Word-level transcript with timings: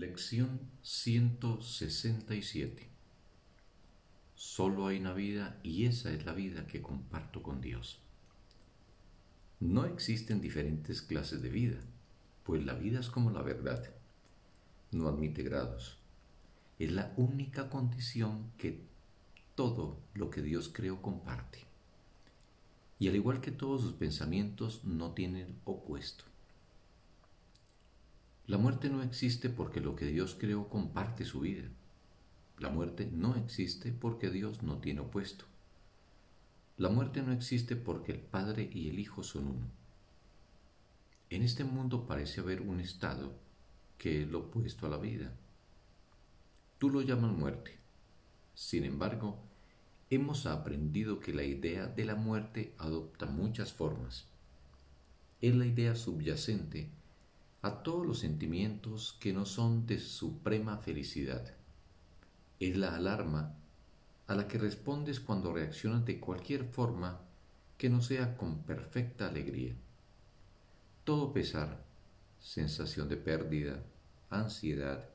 Lección 0.00 0.60
167 0.80 2.88
Solo 4.34 4.86
hay 4.86 4.98
una 4.98 5.12
vida 5.12 5.60
y 5.62 5.84
esa 5.84 6.10
es 6.10 6.24
la 6.24 6.32
vida 6.32 6.66
que 6.66 6.80
comparto 6.80 7.42
con 7.42 7.60
Dios. 7.60 8.00
No 9.58 9.84
existen 9.84 10.40
diferentes 10.40 11.02
clases 11.02 11.42
de 11.42 11.50
vida, 11.50 11.80
pues 12.44 12.64
la 12.64 12.72
vida 12.72 12.98
es 12.98 13.10
como 13.10 13.30
la 13.30 13.42
verdad. 13.42 13.90
No 14.90 15.06
admite 15.06 15.42
grados. 15.42 15.98
Es 16.78 16.92
la 16.92 17.12
única 17.18 17.68
condición 17.68 18.52
que 18.56 18.82
todo 19.54 20.00
lo 20.14 20.30
que 20.30 20.40
Dios 20.40 20.70
creó 20.72 21.02
comparte. 21.02 21.58
Y 22.98 23.08
al 23.08 23.16
igual 23.16 23.42
que 23.42 23.50
todos 23.50 23.82
sus 23.82 23.92
pensamientos, 23.92 24.82
no 24.82 25.12
tienen 25.12 25.60
opuesto. 25.66 26.29
La 28.50 28.58
muerte 28.58 28.90
no 28.90 29.00
existe 29.04 29.48
porque 29.48 29.80
lo 29.80 29.94
que 29.94 30.06
Dios 30.06 30.36
creó 30.36 30.68
comparte 30.68 31.24
su 31.24 31.38
vida. 31.38 31.68
La 32.58 32.68
muerte 32.68 33.08
no 33.12 33.36
existe 33.36 33.92
porque 33.92 34.28
Dios 34.28 34.64
no 34.64 34.78
tiene 34.78 35.02
opuesto. 35.02 35.44
La 36.76 36.88
muerte 36.88 37.22
no 37.22 37.30
existe 37.30 37.76
porque 37.76 38.10
el 38.10 38.18
Padre 38.18 38.68
y 38.74 38.88
el 38.88 38.98
Hijo 38.98 39.22
son 39.22 39.46
uno. 39.46 39.66
En 41.30 41.44
este 41.44 41.62
mundo 41.62 42.08
parece 42.08 42.40
haber 42.40 42.62
un 42.62 42.80
estado 42.80 43.32
que 43.98 44.22
es 44.22 44.28
lo 44.28 44.40
opuesto 44.40 44.84
a 44.84 44.90
la 44.90 44.98
vida. 44.98 45.32
Tú 46.78 46.90
lo 46.90 47.02
llamas 47.02 47.30
muerte. 47.30 47.78
Sin 48.56 48.82
embargo, 48.82 49.38
hemos 50.10 50.46
aprendido 50.46 51.20
que 51.20 51.32
la 51.32 51.44
idea 51.44 51.86
de 51.86 52.04
la 52.04 52.16
muerte 52.16 52.74
adopta 52.78 53.26
muchas 53.26 53.72
formas. 53.72 54.26
Es 55.40 55.54
la 55.54 55.66
idea 55.66 55.94
subyacente 55.94 56.90
a 57.62 57.82
todos 57.82 58.06
los 58.06 58.18
sentimientos 58.20 59.16
que 59.20 59.32
no 59.32 59.44
son 59.44 59.86
de 59.86 59.98
suprema 59.98 60.78
felicidad. 60.78 61.54
Es 62.58 62.76
la 62.76 62.96
alarma 62.96 63.54
a 64.26 64.34
la 64.34 64.48
que 64.48 64.58
respondes 64.58 65.20
cuando 65.20 65.52
reaccionas 65.52 66.04
de 66.06 66.20
cualquier 66.20 66.64
forma 66.64 67.20
que 67.76 67.90
no 67.90 68.00
sea 68.00 68.36
con 68.36 68.62
perfecta 68.62 69.28
alegría. 69.28 69.74
Todo 71.04 71.32
pesar, 71.32 71.84
sensación 72.38 73.08
de 73.08 73.16
pérdida, 73.16 73.82
ansiedad, 74.30 75.08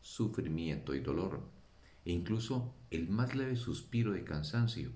sufrimiento 0.00 0.94
y 0.94 1.00
dolor, 1.00 1.42
e 2.04 2.12
incluso 2.12 2.74
el 2.90 3.08
más 3.08 3.34
leve 3.34 3.56
suspiro 3.56 4.12
de 4.12 4.24
cansancio, 4.24 4.90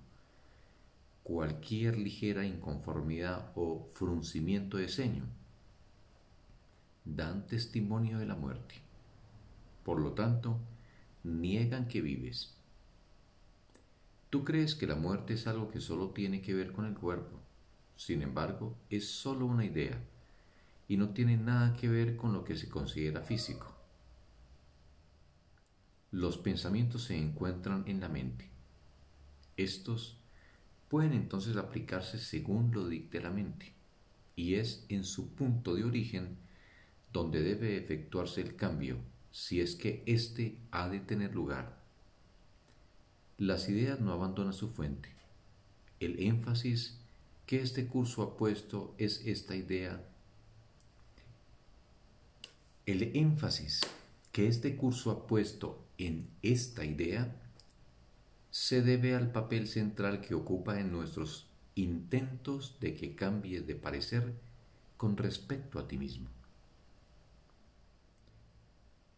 cualquier 1.23 1.99
ligera 1.99 2.45
inconformidad 2.45 3.53
o 3.55 3.89
fruncimiento 3.95 4.77
de 4.77 4.89
ceño, 4.89 5.25
dan 7.05 7.47
testimonio 7.47 8.19
de 8.19 8.27
la 8.27 8.35
muerte. 8.35 8.77
Por 9.85 10.01
lo 10.01 10.13
tanto, 10.13 10.59
niegan 11.25 11.89
que 11.89 12.01
vives. 12.01 12.55
Tú 14.31 14.45
crees 14.45 14.75
que 14.75 14.87
la 14.87 14.95
muerte 14.95 15.35
es 15.35 15.47
algo 15.47 15.71
que 15.71 15.81
solo 15.81 16.11
tiene 16.11 16.41
que 16.41 16.55
ver 16.55 16.73
con 16.73 16.87
el 16.87 16.95
cuerpo. 16.95 17.39
Sin 17.97 18.23
embargo, 18.23 18.77
es 18.89 19.09
solo 19.09 19.47
una 19.47 19.65
idea 19.65 20.01
y 20.89 20.97
no 20.97 21.11
tiene 21.11 21.37
nada 21.37 21.75
que 21.77 21.89
ver 21.89 22.17
con 22.17 22.33
lo 22.33 22.45
que 22.45 22.57
se 22.57 22.69
considera 22.69 23.23
físico. 23.23 23.73
Los 26.11 26.39
pensamientos 26.39 27.05
se 27.05 27.17
encuentran 27.17 27.85
en 27.87 28.01
la 28.01 28.09
mente. 28.09 28.49
Estos 29.57 30.19
pueden 30.89 31.13
entonces 31.13 31.57
aplicarse 31.57 32.19
según 32.19 32.73
lo 32.73 32.89
dicte 32.89 33.21
la 33.21 33.31
mente, 33.31 33.73
y 34.37 34.55
es 34.55 34.85
en 34.89 35.05
su 35.05 35.35
punto 35.35 35.75
de 35.75 35.85
origen 35.85 36.37
donde 37.13 37.43
debe 37.43 37.77
efectuarse 37.77 38.41
el 38.41 38.57
cambio 38.57 38.97
si 39.31 39.61
es 39.61 39.77
que 39.77 40.03
éste 40.07 40.59
ha 40.71 40.89
de 40.89 41.01
tener 41.01 41.35
lugar. 41.35 41.81
Las 43.39 43.69
ideas 43.69 44.01
no 44.01 44.13
abandonan 44.13 44.53
su 44.53 44.69
fuente. 44.69 45.09
El 46.01 46.21
énfasis 46.21 46.99
que 47.47 47.61
este 47.61 47.87
curso 47.87 48.23
ha 48.23 48.37
puesto 48.37 48.95
es 48.99 49.23
esta 49.27 49.57
idea. 49.57 50.05
El 52.87 53.17
énfasis 53.17 53.81
que 54.33 54.49
este 54.49 54.77
curso 54.77 55.11
ha 55.11 55.27
puesto 55.27 55.85
en 55.99 56.29
esta 56.43 56.85
idea 56.85 57.39
se 58.51 58.83
debe 58.83 59.15
al 59.15 59.33
papel 59.33 59.67
central 59.67 60.21
que 60.21 60.35
ocupa 60.35 60.79
en 60.79 60.93
nuestros 60.93 61.47
intentos 61.75 62.79
de 62.81 62.95
que 62.95 63.15
cambies 63.15 63.67
de 63.67 63.77
parecer 63.77 64.35
con 64.99 65.17
respecto 65.17 65.79
a 65.79 65.89
ti 65.89 65.97
mismo 65.97 66.29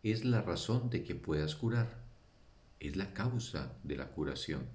es 0.05 0.27
la 0.27 0.43
razón 0.43 0.91
de 0.91 1.03
que 1.03 1.15
puedas 1.15 1.55
curar, 1.55 2.05
es 2.79 2.95
la 2.95 3.15
causa 3.15 3.73
de 3.85 3.97
la 3.97 4.11
curación, 4.11 4.67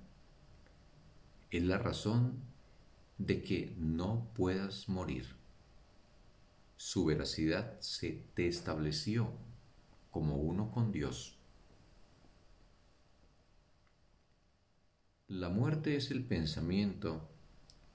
es 1.52 1.64
la 1.64 1.78
razón 1.78 2.40
de 3.20 3.44
que 3.44 3.76
no 3.78 4.28
puedas 4.34 4.90
morir. 4.90 5.28
Su 6.78 7.06
veracidad 7.06 7.80
se 7.80 8.24
te 8.34 8.48
estableció 8.48 9.32
como 10.10 10.38
uno 10.38 10.72
con 10.72 10.92
Dios. 10.92 11.38
La 15.28 15.50
muerte 15.50 15.96
es 15.96 16.10
el 16.10 16.24
pensamiento 16.24 17.30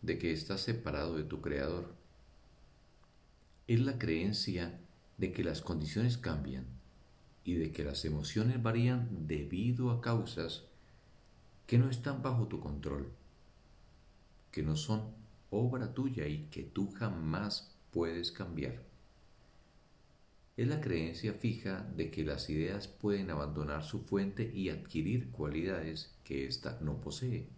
de 0.02 0.18
que 0.18 0.32
estás 0.32 0.60
separado 0.60 1.16
de 1.16 1.24
tu 1.24 1.40
Creador. 1.40 1.96
Es 3.66 3.80
la 3.80 3.98
creencia 3.98 4.78
de 5.18 5.32
que 5.32 5.42
las 5.42 5.62
condiciones 5.62 6.16
cambian 6.16 6.73
y 7.44 7.54
de 7.54 7.70
que 7.72 7.84
las 7.84 8.04
emociones 8.04 8.62
varían 8.62 9.26
debido 9.26 9.90
a 9.90 10.00
causas 10.00 10.64
que 11.66 11.78
no 11.78 11.90
están 11.90 12.22
bajo 12.22 12.48
tu 12.48 12.58
control, 12.58 13.12
que 14.50 14.62
no 14.62 14.76
son 14.76 15.02
obra 15.50 15.92
tuya 15.92 16.26
y 16.26 16.46
que 16.50 16.62
tú 16.62 16.90
jamás 16.92 17.76
puedes 17.92 18.32
cambiar. 18.32 18.82
Es 20.56 20.68
la 20.68 20.80
creencia 20.80 21.34
fija 21.34 21.82
de 21.96 22.10
que 22.10 22.24
las 22.24 22.48
ideas 22.48 22.88
pueden 22.88 23.30
abandonar 23.30 23.82
su 23.82 24.00
fuente 24.00 24.50
y 24.54 24.70
adquirir 24.70 25.30
cualidades 25.30 26.14
que 26.24 26.46
ésta 26.46 26.78
no 26.80 27.00
posee, 27.00 27.48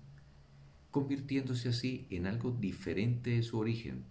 convirtiéndose 0.90 1.68
así 1.68 2.06
en 2.10 2.26
algo 2.26 2.50
diferente 2.50 3.30
de 3.30 3.42
su 3.42 3.58
origen, 3.58 4.04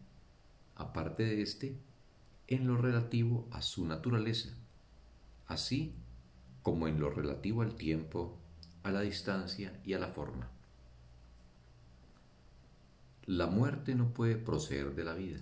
aparte 0.75 1.23
de 1.23 1.41
éste, 1.41 1.75
en 2.47 2.67
lo 2.67 2.77
relativo 2.77 3.47
a 3.51 3.63
su 3.63 3.85
naturaleza 3.85 4.55
así 5.47 5.93
como 6.63 6.87
en 6.87 6.99
lo 6.99 7.09
relativo 7.09 7.61
al 7.61 7.75
tiempo, 7.75 8.37
a 8.83 8.91
la 8.91 9.01
distancia 9.01 9.79
y 9.85 9.93
a 9.93 9.99
la 9.99 10.07
forma. 10.07 10.49
La 13.25 13.47
muerte 13.47 13.95
no 13.95 14.13
puede 14.13 14.35
proceder 14.35 14.95
de 14.95 15.03
la 15.03 15.13
vida. 15.13 15.39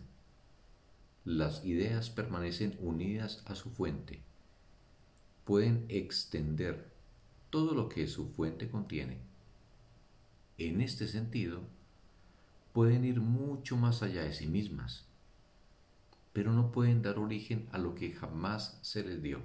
Las 1.25 1.63
ideas 1.65 2.09
permanecen 2.09 2.77
unidas 2.81 3.43
a 3.45 3.55
su 3.55 3.69
fuente. 3.69 4.21
Pueden 5.45 5.85
extender 5.89 6.91
todo 7.49 7.73
lo 7.73 7.87
que 7.87 8.07
su 8.07 8.27
fuente 8.27 8.69
contiene. 8.69 9.19
En 10.57 10.81
este 10.81 11.07
sentido, 11.07 11.61
pueden 12.73 13.05
ir 13.05 13.21
mucho 13.21 13.77
más 13.77 14.03
allá 14.03 14.23
de 14.23 14.33
sí 14.33 14.47
mismas, 14.47 15.05
pero 16.33 16.51
no 16.51 16.71
pueden 16.71 17.01
dar 17.01 17.19
origen 17.19 17.67
a 17.71 17.77
lo 17.77 17.95
que 17.95 18.11
jamás 18.11 18.77
se 18.81 19.03
les 19.03 19.21
dio 19.21 19.41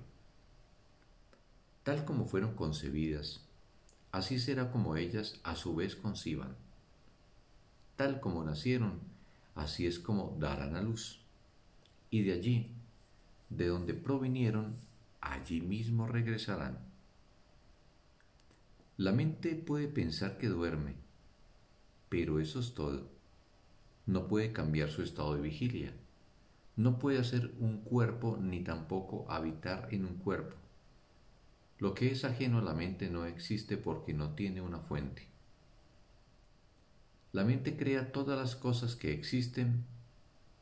tal 1.89 2.05
como 2.05 2.27
fueron 2.27 2.55
concebidas, 2.55 3.41
así 4.13 4.39
será 4.39 4.71
como 4.71 4.97
ellas 4.97 5.41
a 5.43 5.57
su 5.57 5.75
vez 5.75 5.97
conciban. 5.97 6.55
Tal 7.97 8.21
como 8.21 8.45
nacieron, 8.45 9.01
así 9.55 9.87
es 9.87 9.99
como 9.99 10.37
darán 10.39 10.77
a 10.77 10.83
luz. 10.83 11.23
Y 12.11 12.25
de 12.25 12.35
allí, 12.35 12.71
de 13.49 13.69
donde 13.69 13.95
provinieron, 13.95 14.77
allí 15.23 15.63
mismo 15.63 16.07
regresarán. 16.07 16.79
La 18.99 19.13
mente 19.13 19.55
puede 19.55 19.89
pensar 19.89 20.37
que 20.37 20.49
duerme, 20.49 20.95
pero 22.11 22.39
eso 22.39 22.61
es 22.61 22.75
todo. 22.75 23.09
No 24.05 24.29
puede 24.29 24.53
cambiar 24.53 24.91
su 24.91 25.01
estado 25.01 25.37
de 25.37 25.41
vigilia. 25.41 25.95
No 26.77 26.99
puede 26.99 27.19
hacer 27.19 27.55
un 27.59 27.79
cuerpo 27.79 28.37
ni 28.39 28.61
tampoco 28.61 29.25
habitar 29.31 29.89
en 29.91 30.05
un 30.05 30.17
cuerpo 30.17 30.55
lo 31.79 31.95
que 31.95 32.11
es 32.11 32.25
ajeno 32.25 32.59
a 32.59 32.63
la 32.63 32.75
mente 32.75 33.09
no 33.09 33.25
existe 33.25 33.77
porque 33.77 34.13
no 34.13 34.35
tiene 34.35 34.61
una 34.61 34.81
fuente. 34.81 35.29
La 37.33 37.45
mente 37.45 37.77
crea 37.77 38.11
todas 38.11 38.39
las 38.39 38.57
cosas 38.57 38.97
que 38.97 39.13
existen, 39.13 39.85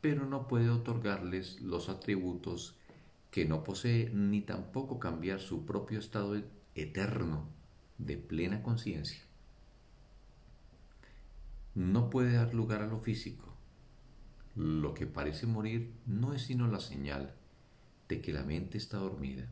pero 0.02 0.26
no 0.26 0.46
puede 0.46 0.68
otorgarles 0.68 1.60
los 1.62 1.88
atributos 1.88 2.76
que 3.30 3.46
no 3.46 3.64
posee 3.64 4.10
ni 4.10 4.42
tampoco 4.42 4.98
cambiar 4.98 5.40
su 5.40 5.64
propio 5.64 5.98
estado 5.98 6.42
eterno 6.74 7.48
de 7.98 8.18
plena 8.18 8.62
conciencia. 8.62 9.20
No 11.74 12.10
puede 12.10 12.32
dar 12.32 12.52
lugar 12.54 12.82
a 12.82 12.86
lo 12.86 13.00
físico. 13.00 13.54
Lo 14.54 14.92
que 14.94 15.06
parece 15.06 15.46
morir 15.46 15.92
no 16.06 16.34
es 16.34 16.42
sino 16.42 16.66
la 16.66 16.80
señal 16.80 17.34
de 18.08 18.20
que 18.20 18.32
la 18.32 18.42
mente 18.42 18.78
está 18.78 18.98
dormida 18.98 19.48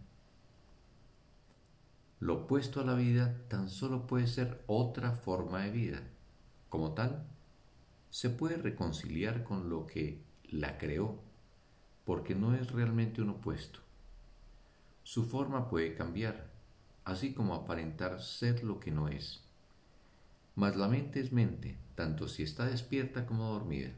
lo 2.20 2.34
opuesto 2.44 2.81
a 2.81 2.84
la 2.84 2.94
vida 2.94 3.37
tan 3.49 3.69
solo 3.69 4.06
puede 4.06 4.26
ser 4.26 4.62
otra 4.66 5.12
forma 5.12 5.62
de 5.62 5.70
vida. 5.70 6.02
Como 6.69 6.93
tal, 6.93 7.26
se 8.11 8.31
puede 8.31 8.56
reconciliar 8.56 9.44
con 9.44 9.69
lo 9.69 9.87
que 9.87 10.22
la 10.44 10.78
creó, 10.78 11.20
porque 12.05 12.34
no 12.34 12.55
es 12.55 12.70
realmente 12.70 13.20
un 13.22 13.31
opuesto. 13.31 13.81
Su 15.02 15.25
forma 15.25 15.69
puede 15.69 15.94
cambiar, 15.94 16.50
así 17.05 17.34
como 17.34 17.55
aparentar 17.55 18.22
ser 18.22 18.62
lo 18.62 18.81
que 18.81 18.90
no 18.90 19.08
es. 19.08 19.43
Mas 20.55 20.76
la 20.76 20.88
mente 20.88 21.20
es 21.20 21.32
mente, 21.32 21.76
tanto 21.94 22.28
si 22.28 22.43
está 22.43 22.66
despierta 22.66 23.26
como 23.26 23.50
dormida. 23.50 23.90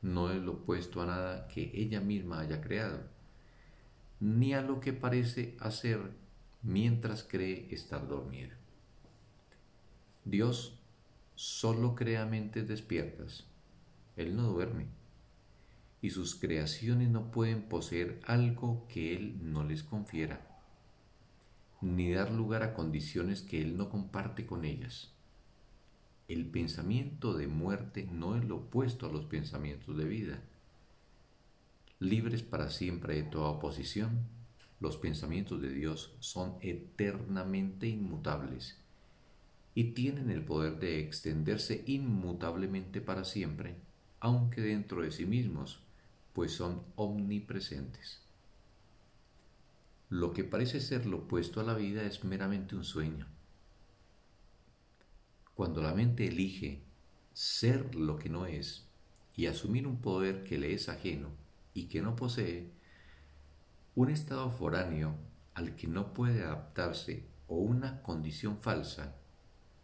No 0.00 0.30
es 0.30 0.40
lo 0.40 0.52
opuesto 0.52 1.02
a 1.02 1.06
nada 1.06 1.48
que 1.48 1.72
ella 1.74 2.00
misma 2.00 2.40
haya 2.40 2.60
creado, 2.60 3.00
ni 4.20 4.54
a 4.54 4.62
lo 4.62 4.78
que 4.80 4.92
parece 4.92 5.56
hacer 5.58 6.12
mientras 6.62 7.22
cree 7.22 7.68
estar 7.70 8.08
dormida. 8.08 8.56
Dios 10.24 10.78
solo 11.34 11.94
crea 11.94 12.26
mentes 12.26 12.66
despiertas. 12.68 13.44
Él 14.16 14.36
no 14.36 14.42
duerme. 14.42 14.86
Y 16.02 16.10
sus 16.10 16.34
creaciones 16.34 17.08
no 17.08 17.30
pueden 17.30 17.62
poseer 17.62 18.20
algo 18.26 18.86
que 18.88 19.16
Él 19.16 19.38
no 19.42 19.64
les 19.64 19.82
confiera, 19.82 20.46
ni 21.80 22.12
dar 22.12 22.30
lugar 22.30 22.62
a 22.62 22.74
condiciones 22.74 23.42
que 23.42 23.62
Él 23.62 23.76
no 23.76 23.88
comparte 23.88 24.46
con 24.46 24.64
ellas. 24.64 25.12
El 26.28 26.46
pensamiento 26.46 27.34
de 27.34 27.46
muerte 27.46 28.08
no 28.12 28.36
es 28.36 28.44
lo 28.44 28.56
opuesto 28.56 29.06
a 29.06 29.12
los 29.12 29.24
pensamientos 29.24 29.96
de 29.96 30.04
vida. 30.04 30.42
Libres 32.00 32.42
para 32.42 32.70
siempre 32.70 33.14
de 33.14 33.22
toda 33.22 33.48
oposición, 33.48 34.26
los 34.80 34.96
pensamientos 34.96 35.60
de 35.60 35.70
Dios 35.70 36.14
son 36.20 36.56
eternamente 36.60 37.88
inmutables 37.88 38.76
y 39.74 39.92
tienen 39.92 40.30
el 40.30 40.44
poder 40.44 40.78
de 40.78 41.00
extenderse 41.00 41.84
inmutablemente 41.86 43.00
para 43.00 43.24
siempre, 43.24 43.76
aunque 44.20 44.60
dentro 44.60 45.02
de 45.02 45.12
sí 45.12 45.26
mismos, 45.26 45.80
pues 46.32 46.52
son 46.52 46.82
omnipresentes. 46.96 48.20
Lo 50.10 50.32
que 50.32 50.44
parece 50.44 50.80
ser 50.80 51.06
lo 51.06 51.18
opuesto 51.18 51.60
a 51.60 51.64
la 51.64 51.74
vida 51.74 52.02
es 52.04 52.24
meramente 52.24 52.74
un 52.74 52.84
sueño 52.84 53.26
cuando 55.58 55.82
la 55.82 55.92
mente 55.92 56.28
elige 56.28 56.78
ser 57.32 57.96
lo 57.96 58.16
que 58.16 58.28
no 58.28 58.46
es 58.46 58.86
y 59.34 59.46
asumir 59.46 59.88
un 59.88 60.00
poder 60.00 60.44
que 60.44 60.56
le 60.56 60.72
es 60.72 60.88
ajeno 60.88 61.30
y 61.74 61.86
que 61.86 62.00
no 62.00 62.14
posee, 62.14 62.70
un 63.98 64.10
estado 64.10 64.48
foráneo 64.48 65.16
al 65.54 65.74
que 65.74 65.88
no 65.88 66.14
puede 66.14 66.44
adaptarse 66.44 67.24
o 67.48 67.56
una 67.56 68.00
condición 68.00 68.58
falsa 68.58 69.16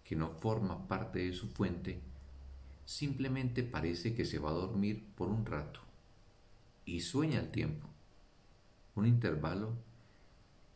que 0.04 0.14
no 0.14 0.30
forma 0.38 0.86
parte 0.86 1.18
de 1.18 1.32
su 1.32 1.48
fuente, 1.48 2.00
simplemente 2.84 3.64
parece 3.64 4.14
que 4.14 4.24
se 4.24 4.38
va 4.38 4.50
a 4.50 4.52
dormir 4.52 5.04
por 5.16 5.30
un 5.30 5.44
rato 5.44 5.80
y 6.84 7.00
sueña 7.00 7.40
el 7.40 7.50
tiempo, 7.50 7.88
un 8.94 9.06
intervalo 9.06 9.72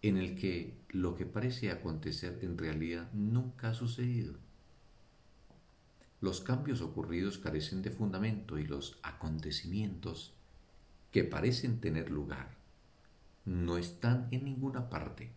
en 0.02 0.16
el 0.16 0.34
que 0.34 0.74
lo 0.88 1.14
que 1.14 1.24
parece 1.24 1.70
acontecer 1.70 2.40
en 2.42 2.58
realidad 2.58 3.08
nunca 3.12 3.68
ha 3.70 3.74
sucedido. 3.74 4.34
Los 6.20 6.40
cambios 6.40 6.80
ocurridos 6.80 7.38
carecen 7.38 7.82
de 7.82 7.92
fundamento 7.92 8.58
y 8.58 8.66
los 8.66 8.98
acontecimientos 9.04 10.34
que 11.12 11.22
parecen 11.22 11.80
tener 11.80 12.10
lugar 12.10 12.57
no 13.44 13.78
están 13.78 14.28
en 14.30 14.44
ninguna 14.44 14.88
parte. 14.88 15.32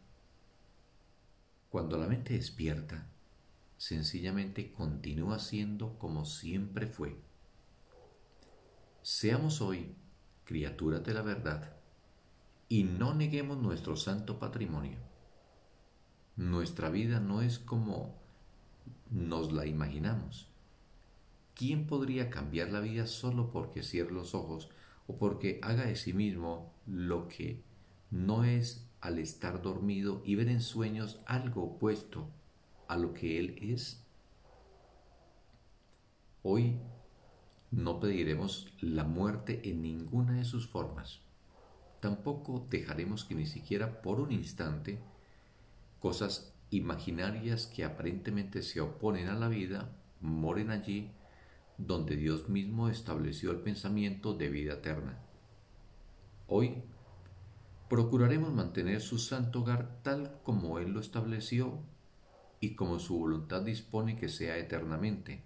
Cuando 1.70 1.98
la 1.98 2.08
mente 2.08 2.34
despierta, 2.34 3.08
sencillamente 3.78 4.72
continúa 4.72 5.40
siendo 5.40 5.98
como 5.98 6.26
siempre 6.26 6.88
fue. 6.88 7.16
Seamos 9.02 9.62
hoy 9.62 9.96
criaturas 10.44 11.04
de 11.04 11.14
la 11.14 11.22
verdad 11.22 11.74
y 12.68 12.84
no 12.84 13.14
neguemos 13.14 13.58
nuestro 13.58 13.96
santo 13.96 14.40
patrimonio. 14.40 14.98
Nuestra 16.36 16.90
vida 16.90 17.20
no 17.20 17.42
es 17.42 17.60
como 17.60 18.20
nos 19.10 19.52
la 19.52 19.66
imaginamos 19.66 20.52
¿Quién 21.62 21.86
podría 21.86 22.30
cambiar 22.30 22.72
la 22.72 22.80
vida 22.80 23.06
solo 23.06 23.52
porque 23.52 23.84
cierre 23.84 24.12
los 24.12 24.34
ojos 24.34 24.70
o 25.06 25.18
porque 25.18 25.60
haga 25.62 25.86
de 25.86 25.96
sí 25.96 26.12
mismo 26.12 26.74
lo 26.88 27.28
que 27.28 27.62
no 28.12 28.44
es 28.44 28.88
al 29.00 29.18
estar 29.18 29.62
dormido 29.62 30.22
y 30.26 30.36
ver 30.36 30.50
en 30.50 30.62
sueños 30.62 31.20
algo 31.26 31.64
opuesto 31.64 32.30
a 32.88 32.98
lo 32.98 33.14
que 33.14 33.40
él 33.40 33.58
es? 33.62 34.06
Hoy 36.44 36.78
no 37.72 38.00
pediremos 38.00 38.68
la 38.82 39.06
muerte 39.06 39.70
en 39.70 39.82
ninguna 39.82 40.34
de 40.34 40.44
sus 40.44 40.68
formas. 40.68 41.22
Tampoco 42.02 42.68
dejaremos 42.70 43.24
que 43.24 43.36
ni 43.36 43.46
siquiera 43.46 44.02
por 44.02 44.20
un 44.20 44.32
instante 44.32 45.00
cosas 46.00 46.54
imaginarias 46.70 47.68
que 47.68 47.84
aparentemente 47.84 48.62
se 48.62 48.82
oponen 48.82 49.28
a 49.28 49.36
la 49.36 49.48
vida 49.48 49.90
moren 50.20 50.72
allí 50.72 51.12
donde 51.78 52.16
Dios 52.16 52.50
mismo 52.50 52.90
estableció 52.90 53.52
el 53.52 53.60
pensamiento 53.60 54.34
de 54.34 54.50
vida 54.50 54.74
eterna. 54.74 55.20
Hoy 56.48 56.84
procuraremos 57.92 58.54
mantener 58.54 59.02
su 59.02 59.20
santo 59.20 59.60
hogar 59.60 60.00
tal 60.02 60.40
como 60.44 60.80
Él 60.80 60.94
lo 60.94 61.02
estableció 61.02 61.78
y 62.62 62.76
como 62.76 63.00
su 63.00 63.20
voluntad 63.20 63.64
dispone 63.64 64.16
que 64.16 64.30
sea 64.30 64.58
eternamente. 64.58 65.44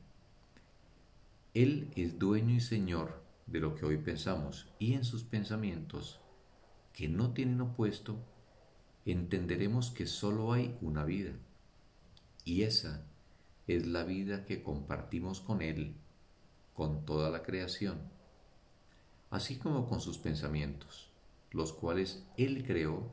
Él 1.56 1.92
es 1.96 2.20
dueño 2.20 2.54
y 2.54 2.60
señor 2.60 3.24
de 3.48 3.62
lo 3.62 3.74
que 3.74 3.88
hoy 3.88 3.98
pensamos 3.98 4.68
y 4.78 4.94
en 4.94 5.06
sus 5.06 5.24
pensamientos, 5.24 6.22
que 6.94 7.08
no 7.08 7.34
tienen 7.34 7.62
opuesto, 7.62 8.20
entenderemos 9.08 9.90
que 9.90 10.06
sólo 10.06 10.54
hay 10.54 10.78
una 10.82 11.04
vida, 11.04 11.32
y 12.44 12.62
esa 12.62 13.08
es 13.66 13.88
la 13.88 14.04
vida 14.04 14.46
que 14.46 14.62
compartimos 14.62 15.42
con 15.42 15.64
Él 15.64 15.96
con 16.76 17.06
toda 17.06 17.32
la 17.32 17.42
creación, 17.42 17.98
así 19.32 19.58
como 19.58 19.90
con 19.90 20.00
sus 20.00 20.20
pensamientos, 20.20 21.15
los 21.56 21.74
cuales 21.74 22.24
Él 22.38 22.64
creó 22.68 23.10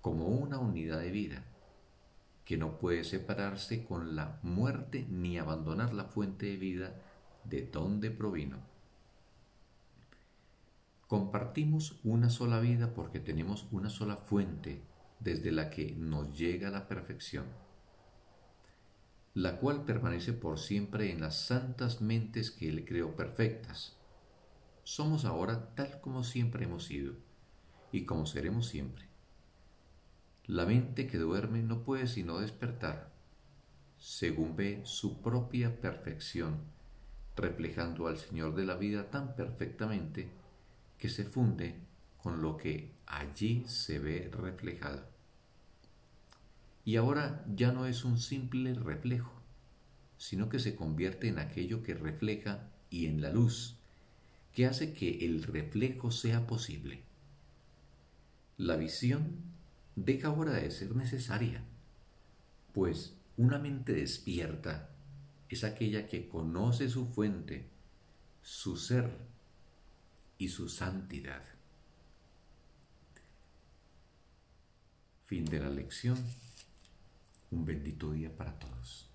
como 0.00 0.26
una 0.26 0.58
unidad 0.58 1.00
de 1.00 1.10
vida, 1.10 1.44
que 2.44 2.58
no 2.58 2.78
puede 2.78 3.02
separarse 3.02 3.84
con 3.84 4.14
la 4.14 4.38
muerte 4.42 5.06
ni 5.08 5.38
abandonar 5.38 5.94
la 5.94 6.04
fuente 6.04 6.46
de 6.46 6.56
vida 6.56 6.94
de 7.44 7.62
donde 7.66 8.10
provino. 8.10 8.58
Compartimos 11.08 11.98
una 12.04 12.28
sola 12.28 12.60
vida 12.60 12.92
porque 12.94 13.18
tenemos 13.18 13.66
una 13.72 13.88
sola 13.88 14.16
fuente 14.16 14.82
desde 15.18 15.50
la 15.50 15.70
que 15.70 15.92
nos 15.92 16.38
llega 16.38 16.70
la 16.70 16.86
perfección 16.86 17.46
la 19.34 19.56
cual 19.56 19.84
permanece 19.84 20.32
por 20.32 20.60
siempre 20.60 21.10
en 21.10 21.20
las 21.20 21.36
santas 21.46 22.00
mentes 22.00 22.52
que 22.52 22.68
Él 22.68 22.84
creó 22.84 23.16
perfectas. 23.16 23.96
Somos 24.84 25.24
ahora 25.24 25.74
tal 25.74 26.00
como 26.00 26.22
siempre 26.22 26.66
hemos 26.66 26.84
sido 26.84 27.14
y 27.94 28.04
como 28.04 28.26
seremos 28.26 28.68
siempre. 28.68 29.04
La 30.46 30.66
mente 30.66 31.06
que 31.06 31.18
duerme 31.18 31.62
no 31.62 31.82
puede 31.82 32.06
sino 32.06 32.40
despertar, 32.40 33.10
según 33.98 34.56
ve 34.56 34.82
su 34.84 35.22
propia 35.22 35.80
perfección, 35.80 36.58
reflejando 37.36 38.06
al 38.06 38.18
Señor 38.18 38.54
de 38.54 38.66
la 38.66 38.76
vida 38.76 39.10
tan 39.10 39.34
perfectamente 39.34 40.28
que 40.98 41.08
se 41.08 41.24
funde 41.24 41.76
con 42.22 42.42
lo 42.42 42.56
que 42.56 42.92
allí 43.06 43.64
se 43.66 43.98
ve 43.98 44.30
reflejado 44.32 45.14
y 46.84 46.96
ahora 46.96 47.44
ya 47.54 47.72
no 47.72 47.86
es 47.86 48.04
un 48.04 48.18
simple 48.18 48.74
reflejo, 48.74 49.32
sino 50.18 50.48
que 50.48 50.58
se 50.58 50.76
convierte 50.76 51.28
en 51.28 51.38
aquello 51.38 51.82
que 51.82 51.94
refleja 51.94 52.68
y 52.90 53.06
en 53.06 53.22
la 53.22 53.30
luz, 53.30 53.76
que 54.52 54.66
hace 54.66 54.92
que 54.92 55.24
el 55.24 55.42
reflejo 55.42 56.10
sea 56.10 56.46
posible. 56.46 57.02
La 58.56 58.76
visión 58.76 59.36
deja 59.96 60.28
ahora 60.28 60.52
de 60.52 60.70
ser 60.70 60.94
necesaria, 60.94 61.64
pues 62.72 63.14
una 63.36 63.58
mente 63.58 63.92
despierta 63.92 64.90
es 65.48 65.64
aquella 65.64 66.06
que 66.06 66.28
conoce 66.28 66.88
su 66.88 67.06
fuente, 67.06 67.68
su 68.42 68.76
ser 68.76 69.10
y 70.38 70.48
su 70.48 70.68
santidad. 70.68 71.42
Fin 75.26 75.44
de 75.44 75.60
la 75.60 75.70
lección. 75.70 76.18
Un 77.50 77.64
bendito 77.64 78.12
día 78.12 78.36
para 78.36 78.58
todos. 78.58 79.13